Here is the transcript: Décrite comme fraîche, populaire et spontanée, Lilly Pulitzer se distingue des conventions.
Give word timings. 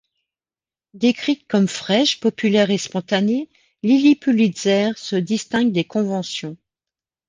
Décrite 0.95 1.47
comme 1.47 1.67
fraîche, 1.67 2.19
populaire 2.19 2.71
et 2.71 2.79
spontanée, 2.79 3.51
Lilly 3.83 4.15
Pulitzer 4.15 4.93
se 4.95 5.15
distingue 5.15 5.71
des 5.71 5.83
conventions. 5.83 6.57